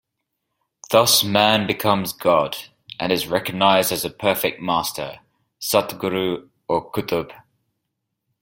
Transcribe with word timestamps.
Thus 0.89 1.23
Man 1.23 1.67
becomes 1.67 2.11
God, 2.11 2.57
and 2.99 3.11
is 3.11 3.27
recognized 3.27 3.91
as 3.91 4.03
a 4.03 4.09
Perfect 4.09 4.59
Master, 4.59 5.19
Satguru, 5.61 6.49
or 6.67 6.91
Kutub. 6.91 7.31